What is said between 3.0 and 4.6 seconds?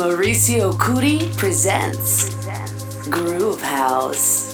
Groove House.